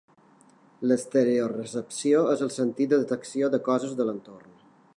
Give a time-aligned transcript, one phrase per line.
[0.91, 4.57] L'exterorecepció és el sentit de detecció de coses de l'entorn.